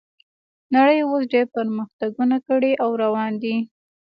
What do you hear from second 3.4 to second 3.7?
دي